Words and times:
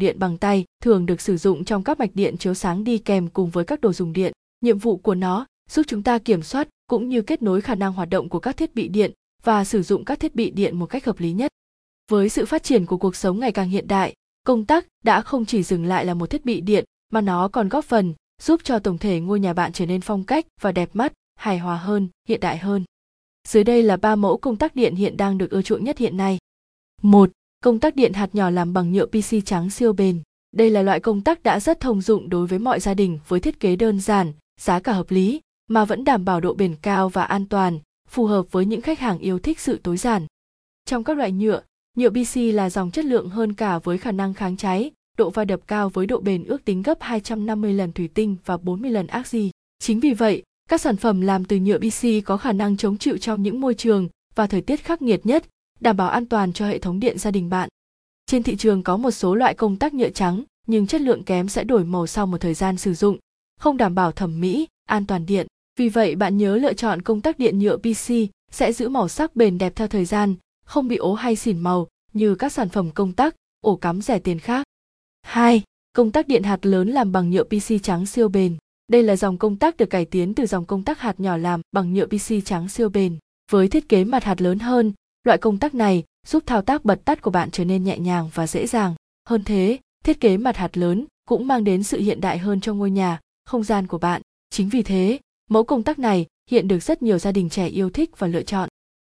điện 0.00 0.18
bằng 0.18 0.38
tay 0.38 0.64
thường 0.82 1.06
được 1.06 1.20
sử 1.20 1.36
dụng 1.36 1.64
trong 1.64 1.84
các 1.84 1.98
mạch 1.98 2.10
điện 2.14 2.36
chiếu 2.36 2.54
sáng 2.54 2.84
đi 2.84 2.98
kèm 2.98 3.28
cùng 3.28 3.50
với 3.50 3.64
các 3.64 3.80
đồ 3.80 3.92
dùng 3.92 4.12
điện. 4.12 4.32
Nhiệm 4.60 4.78
vụ 4.78 4.96
của 4.96 5.14
nó 5.14 5.46
giúp 5.70 5.82
chúng 5.88 6.02
ta 6.02 6.18
kiểm 6.18 6.42
soát 6.42 6.68
cũng 6.86 7.08
như 7.08 7.22
kết 7.22 7.42
nối 7.42 7.60
khả 7.60 7.74
năng 7.74 7.92
hoạt 7.92 8.10
động 8.10 8.28
của 8.28 8.40
các 8.40 8.56
thiết 8.56 8.74
bị 8.74 8.88
điện 8.88 9.12
và 9.42 9.64
sử 9.64 9.82
dụng 9.82 10.04
các 10.04 10.20
thiết 10.20 10.34
bị 10.34 10.50
điện 10.50 10.78
một 10.78 10.86
cách 10.86 11.04
hợp 11.04 11.20
lý 11.20 11.32
nhất. 11.32 11.50
Với 12.10 12.28
sự 12.28 12.46
phát 12.46 12.62
triển 12.62 12.86
của 12.86 12.96
cuộc 12.96 13.16
sống 13.16 13.40
ngày 13.40 13.52
càng 13.52 13.68
hiện 13.68 13.88
đại, 13.88 14.14
công 14.46 14.64
tắc 14.64 14.86
đã 15.04 15.20
không 15.20 15.44
chỉ 15.44 15.62
dừng 15.62 15.84
lại 15.84 16.04
là 16.04 16.14
một 16.14 16.30
thiết 16.30 16.44
bị 16.44 16.60
điện 16.60 16.84
mà 17.12 17.20
nó 17.20 17.48
còn 17.48 17.68
góp 17.68 17.84
phần 17.84 18.14
giúp 18.42 18.60
cho 18.64 18.78
tổng 18.78 18.98
thể 18.98 19.20
ngôi 19.20 19.40
nhà 19.40 19.52
bạn 19.52 19.72
trở 19.72 19.86
nên 19.86 20.00
phong 20.00 20.24
cách 20.24 20.46
và 20.60 20.72
đẹp 20.72 20.90
mắt, 20.92 21.12
hài 21.34 21.58
hòa 21.58 21.76
hơn, 21.76 22.08
hiện 22.28 22.40
đại 22.40 22.58
hơn. 22.58 22.84
Dưới 23.48 23.64
đây 23.64 23.82
là 23.82 23.96
ba 23.96 24.16
mẫu 24.16 24.38
công 24.38 24.56
tắc 24.56 24.76
điện 24.76 24.94
hiện 24.94 25.16
đang 25.16 25.38
được 25.38 25.50
ưa 25.50 25.62
chuộng 25.62 25.84
nhất 25.84 25.98
hiện 25.98 26.16
nay. 26.16 26.38
Một 27.02 27.30
Công 27.64 27.78
tắc 27.78 27.96
điện 27.96 28.12
hạt 28.12 28.34
nhỏ 28.34 28.50
làm 28.50 28.72
bằng 28.72 28.92
nhựa 28.92 29.06
PC 29.06 29.44
trắng 29.44 29.70
siêu 29.70 29.92
bền. 29.92 30.22
Đây 30.56 30.70
là 30.70 30.82
loại 30.82 31.00
công 31.00 31.20
tắc 31.20 31.42
đã 31.42 31.60
rất 31.60 31.80
thông 31.80 32.00
dụng 32.00 32.28
đối 32.28 32.46
với 32.46 32.58
mọi 32.58 32.80
gia 32.80 32.94
đình 32.94 33.18
với 33.28 33.40
thiết 33.40 33.60
kế 33.60 33.76
đơn 33.76 34.00
giản, 34.00 34.32
giá 34.60 34.80
cả 34.80 34.92
hợp 34.92 35.10
lý, 35.10 35.40
mà 35.68 35.84
vẫn 35.84 36.04
đảm 36.04 36.24
bảo 36.24 36.40
độ 36.40 36.54
bền 36.54 36.74
cao 36.82 37.08
và 37.08 37.24
an 37.24 37.46
toàn, 37.46 37.78
phù 38.08 38.26
hợp 38.26 38.46
với 38.50 38.66
những 38.66 38.80
khách 38.80 38.98
hàng 38.98 39.18
yêu 39.18 39.38
thích 39.38 39.60
sự 39.60 39.80
tối 39.82 39.96
giản. 39.96 40.26
Trong 40.84 41.04
các 41.04 41.16
loại 41.16 41.32
nhựa, 41.32 41.62
nhựa 41.96 42.10
PC 42.10 42.36
là 42.36 42.70
dòng 42.70 42.90
chất 42.90 43.04
lượng 43.04 43.28
hơn 43.28 43.52
cả 43.52 43.78
với 43.78 43.98
khả 43.98 44.12
năng 44.12 44.34
kháng 44.34 44.56
cháy, 44.56 44.90
độ 45.18 45.30
va 45.30 45.44
đập 45.44 45.60
cao 45.66 45.88
với 45.88 46.06
độ 46.06 46.20
bền 46.20 46.44
ước 46.44 46.64
tính 46.64 46.82
gấp 46.82 46.98
250 47.00 47.74
lần 47.74 47.92
thủy 47.92 48.08
tinh 48.14 48.36
và 48.44 48.56
40 48.56 48.90
lần 48.90 49.06
axi. 49.06 49.50
Chính 49.78 50.00
vì 50.00 50.14
vậy, 50.14 50.42
các 50.68 50.80
sản 50.80 50.96
phẩm 50.96 51.20
làm 51.20 51.44
từ 51.44 51.56
nhựa 51.56 51.78
PC 51.78 52.06
có 52.24 52.36
khả 52.36 52.52
năng 52.52 52.76
chống 52.76 52.98
chịu 52.98 53.18
trong 53.18 53.42
những 53.42 53.60
môi 53.60 53.74
trường 53.74 54.08
và 54.34 54.46
thời 54.46 54.60
tiết 54.60 54.84
khắc 54.84 55.02
nghiệt 55.02 55.26
nhất, 55.26 55.46
đảm 55.80 55.96
bảo 55.96 56.08
an 56.08 56.26
toàn 56.26 56.52
cho 56.52 56.66
hệ 56.66 56.78
thống 56.78 57.00
điện 57.00 57.18
gia 57.18 57.30
đình 57.30 57.50
bạn. 57.50 57.68
Trên 58.26 58.42
thị 58.42 58.56
trường 58.56 58.82
có 58.82 58.96
một 58.96 59.10
số 59.10 59.34
loại 59.34 59.54
công 59.54 59.76
tắc 59.76 59.94
nhựa 59.94 60.10
trắng, 60.10 60.44
nhưng 60.66 60.86
chất 60.86 61.00
lượng 61.00 61.24
kém 61.24 61.48
sẽ 61.48 61.64
đổi 61.64 61.84
màu 61.84 62.06
sau 62.06 62.26
một 62.26 62.40
thời 62.40 62.54
gian 62.54 62.76
sử 62.76 62.94
dụng, 62.94 63.18
không 63.60 63.76
đảm 63.76 63.94
bảo 63.94 64.12
thẩm 64.12 64.40
mỹ, 64.40 64.66
an 64.86 65.06
toàn 65.06 65.26
điện. 65.26 65.46
Vì 65.78 65.88
vậy 65.88 66.16
bạn 66.16 66.38
nhớ 66.38 66.56
lựa 66.56 66.72
chọn 66.72 67.02
công 67.02 67.20
tắc 67.20 67.38
điện 67.38 67.58
nhựa 67.58 67.76
PC 67.76 68.12
sẽ 68.50 68.72
giữ 68.72 68.88
màu 68.88 69.08
sắc 69.08 69.36
bền 69.36 69.58
đẹp 69.58 69.72
theo 69.76 69.88
thời 69.88 70.04
gian, 70.04 70.34
không 70.64 70.88
bị 70.88 70.96
ố 70.96 71.14
hay 71.14 71.36
xỉn 71.36 71.58
màu 71.58 71.88
như 72.12 72.34
các 72.34 72.52
sản 72.52 72.68
phẩm 72.68 72.90
công 72.90 73.12
tắc, 73.12 73.34
ổ 73.60 73.76
cắm 73.76 74.02
rẻ 74.02 74.18
tiền 74.18 74.38
khác. 74.38 74.66
2. 75.22 75.62
Công 75.92 76.12
tắc 76.12 76.28
điện 76.28 76.42
hạt 76.42 76.66
lớn 76.66 76.88
làm 76.88 77.12
bằng 77.12 77.30
nhựa 77.30 77.44
PC 77.44 77.82
trắng 77.82 78.06
siêu 78.06 78.28
bền. 78.28 78.56
Đây 78.88 79.02
là 79.02 79.16
dòng 79.16 79.38
công 79.38 79.56
tắc 79.56 79.76
được 79.76 79.90
cải 79.90 80.04
tiến 80.04 80.34
từ 80.34 80.46
dòng 80.46 80.64
công 80.64 80.84
tắc 80.84 80.98
hạt 80.98 81.20
nhỏ 81.20 81.36
làm 81.36 81.60
bằng 81.72 81.94
nhựa 81.94 82.06
PC 82.06 82.44
trắng 82.44 82.68
siêu 82.68 82.88
bền. 82.88 83.18
Với 83.52 83.68
thiết 83.68 83.88
kế 83.88 84.04
mặt 84.04 84.24
hạt 84.24 84.40
lớn 84.40 84.58
hơn, 84.58 84.92
loại 85.24 85.38
công 85.38 85.58
tắc 85.58 85.74
này 85.74 86.04
giúp 86.26 86.42
thao 86.46 86.62
tác 86.62 86.84
bật 86.84 87.04
tắt 87.04 87.22
của 87.22 87.30
bạn 87.30 87.50
trở 87.50 87.64
nên 87.64 87.84
nhẹ 87.84 87.98
nhàng 87.98 88.30
và 88.34 88.46
dễ 88.46 88.66
dàng. 88.66 88.94
Hơn 89.28 89.44
thế, 89.44 89.78
thiết 90.04 90.20
kế 90.20 90.36
mặt 90.36 90.56
hạt 90.56 90.78
lớn 90.78 91.06
cũng 91.28 91.46
mang 91.46 91.64
đến 91.64 91.82
sự 91.82 92.00
hiện 92.00 92.20
đại 92.20 92.38
hơn 92.38 92.60
cho 92.60 92.74
ngôi 92.74 92.90
nhà, 92.90 93.20
không 93.44 93.64
gian 93.64 93.86
của 93.86 93.98
bạn. 93.98 94.22
Chính 94.50 94.68
vì 94.68 94.82
thế, 94.82 95.18
mẫu 95.50 95.64
công 95.64 95.82
tắc 95.82 95.98
này 95.98 96.26
hiện 96.50 96.68
được 96.68 96.82
rất 96.82 97.02
nhiều 97.02 97.18
gia 97.18 97.32
đình 97.32 97.48
trẻ 97.48 97.66
yêu 97.66 97.90
thích 97.90 98.18
và 98.18 98.26
lựa 98.26 98.42
chọn. 98.42 98.68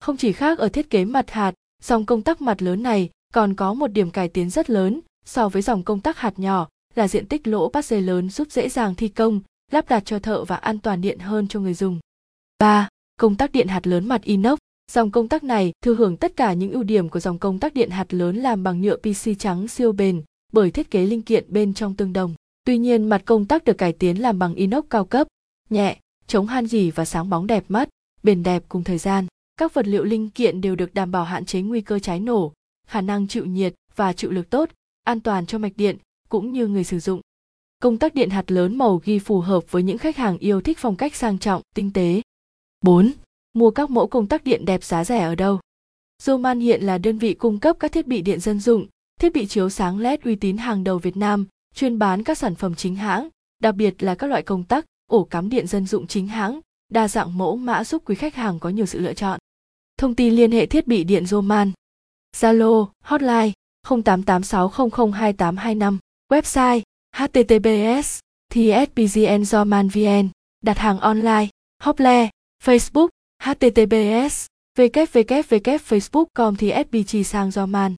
Không 0.00 0.16
chỉ 0.16 0.32
khác 0.32 0.58
ở 0.58 0.68
thiết 0.68 0.90
kế 0.90 1.04
mặt 1.04 1.30
hạt, 1.30 1.54
dòng 1.82 2.06
công 2.06 2.22
tắc 2.22 2.42
mặt 2.42 2.62
lớn 2.62 2.82
này 2.82 3.10
còn 3.32 3.54
có 3.54 3.74
một 3.74 3.86
điểm 3.86 4.10
cải 4.10 4.28
tiến 4.28 4.50
rất 4.50 4.70
lớn 4.70 5.00
so 5.24 5.48
với 5.48 5.62
dòng 5.62 5.82
công 5.82 6.00
tắc 6.00 6.18
hạt 6.18 6.38
nhỏ 6.38 6.68
là 6.94 7.08
diện 7.08 7.26
tích 7.26 7.46
lỗ 7.46 7.68
bắt 7.68 7.84
dây 7.84 8.02
lớn 8.02 8.30
giúp 8.30 8.48
dễ 8.50 8.68
dàng 8.68 8.94
thi 8.94 9.08
công, 9.08 9.40
lắp 9.72 9.88
đặt 9.88 10.02
cho 10.04 10.18
thợ 10.18 10.44
và 10.44 10.56
an 10.56 10.78
toàn 10.78 11.00
điện 11.00 11.18
hơn 11.18 11.48
cho 11.48 11.60
người 11.60 11.74
dùng. 11.74 11.98
3. 12.58 12.88
Công 13.20 13.36
tắc 13.36 13.52
điện 13.52 13.68
hạt 13.68 13.86
lớn 13.86 14.08
mặt 14.08 14.22
inox. 14.22 14.58
Dòng 14.92 15.10
công 15.10 15.28
tắc 15.28 15.44
này 15.44 15.72
thừa 15.82 15.94
hưởng 15.94 16.16
tất 16.16 16.36
cả 16.36 16.52
những 16.52 16.72
ưu 16.72 16.82
điểm 16.82 17.08
của 17.08 17.20
dòng 17.20 17.38
công 17.38 17.58
tắc 17.58 17.74
điện 17.74 17.90
hạt 17.90 18.14
lớn 18.14 18.36
làm 18.36 18.62
bằng 18.62 18.80
nhựa 18.80 18.96
PC 18.96 19.38
trắng 19.38 19.68
siêu 19.68 19.92
bền 19.92 20.22
bởi 20.52 20.70
thiết 20.70 20.90
kế 20.90 21.06
linh 21.06 21.22
kiện 21.22 21.44
bên 21.48 21.74
trong 21.74 21.94
tương 21.94 22.12
đồng. 22.12 22.34
Tuy 22.64 22.78
nhiên 22.78 23.08
mặt 23.08 23.22
công 23.24 23.46
tắc 23.46 23.64
được 23.64 23.78
cải 23.78 23.92
tiến 23.92 24.22
làm 24.22 24.38
bằng 24.38 24.54
inox 24.54 24.84
cao 24.90 25.04
cấp, 25.04 25.28
nhẹ, 25.70 25.98
chống 26.26 26.46
han 26.46 26.64
gỉ 26.64 26.90
và 26.90 27.04
sáng 27.04 27.30
bóng 27.30 27.46
đẹp 27.46 27.64
mắt, 27.68 27.88
bền 28.22 28.42
đẹp 28.42 28.64
cùng 28.68 28.84
thời 28.84 28.98
gian. 28.98 29.26
Các 29.56 29.74
vật 29.74 29.86
liệu 29.86 30.04
linh 30.04 30.30
kiện 30.30 30.60
đều 30.60 30.76
được 30.76 30.94
đảm 30.94 31.10
bảo 31.10 31.24
hạn 31.24 31.44
chế 31.44 31.60
nguy 31.60 31.80
cơ 31.80 31.98
cháy 31.98 32.20
nổ, 32.20 32.52
khả 32.86 33.00
năng 33.00 33.28
chịu 33.28 33.44
nhiệt 33.44 33.74
và 33.96 34.12
chịu 34.12 34.30
lực 34.30 34.50
tốt, 34.50 34.70
an 35.04 35.20
toàn 35.20 35.46
cho 35.46 35.58
mạch 35.58 35.76
điện 35.76 35.96
cũng 36.28 36.52
như 36.52 36.66
người 36.66 36.84
sử 36.84 36.98
dụng. 36.98 37.20
Công 37.82 37.98
tắc 37.98 38.14
điện 38.14 38.30
hạt 38.30 38.50
lớn 38.50 38.78
màu 38.78 39.00
ghi 39.04 39.18
phù 39.18 39.40
hợp 39.40 39.64
với 39.70 39.82
những 39.82 39.98
khách 39.98 40.16
hàng 40.16 40.38
yêu 40.38 40.60
thích 40.60 40.78
phong 40.80 40.96
cách 40.96 41.14
sang 41.14 41.38
trọng, 41.38 41.62
tinh 41.74 41.90
tế. 41.92 42.22
4. 42.80 43.12
Mua 43.54 43.70
các 43.70 43.90
mẫu 43.90 44.06
công 44.06 44.26
tắc 44.26 44.44
điện 44.44 44.64
đẹp 44.64 44.84
giá 44.84 45.04
rẻ 45.04 45.22
ở 45.22 45.34
đâu? 45.34 45.60
Zoman 46.22 46.60
hiện 46.60 46.82
là 46.82 46.98
đơn 46.98 47.18
vị 47.18 47.34
cung 47.34 47.60
cấp 47.60 47.76
các 47.80 47.92
thiết 47.92 48.06
bị 48.06 48.22
điện 48.22 48.40
dân 48.40 48.60
dụng, 48.60 48.86
thiết 49.20 49.32
bị 49.32 49.46
chiếu 49.46 49.70
sáng 49.70 49.98
LED 49.98 50.20
uy 50.24 50.36
tín 50.36 50.56
hàng 50.56 50.84
đầu 50.84 50.98
Việt 50.98 51.16
Nam, 51.16 51.46
chuyên 51.74 51.98
bán 51.98 52.24
các 52.24 52.38
sản 52.38 52.54
phẩm 52.54 52.74
chính 52.74 52.96
hãng, 52.96 53.28
đặc 53.62 53.74
biệt 53.74 54.02
là 54.02 54.14
các 54.14 54.26
loại 54.26 54.42
công 54.42 54.64
tắc, 54.64 54.84
ổ 55.06 55.24
cắm 55.24 55.48
điện 55.48 55.66
dân 55.66 55.86
dụng 55.86 56.06
chính 56.06 56.28
hãng, 56.28 56.60
đa 56.88 57.08
dạng 57.08 57.38
mẫu 57.38 57.56
mã 57.56 57.84
giúp 57.84 58.02
quý 58.06 58.14
khách 58.14 58.34
hàng 58.34 58.58
có 58.58 58.68
nhiều 58.68 58.86
sự 58.86 59.00
lựa 59.00 59.14
chọn. 59.14 59.38
Thông 59.98 60.14
tin 60.14 60.34
liên 60.34 60.52
hệ 60.52 60.66
thiết 60.66 60.86
bị 60.86 61.04
điện 61.04 61.24
Zoman. 61.24 61.70
Zalo, 62.36 62.86
hotline 63.00 63.52
0886002825, 63.86 65.98
website 66.32 66.80
https 67.16 68.18
thspgnzomanvn, 68.52 69.88
vn 69.88 70.28
đặt 70.62 70.78
hàng 70.78 71.00
online, 71.00 71.46
Hople, 71.82 72.30
Facebook, 72.64 73.08
https 73.44 74.46
www.facebook.com 74.78 76.56
thì 76.56 76.72
FBG 76.72 77.22
sang 77.24 77.50
do 77.50 77.66
man. 77.66 77.94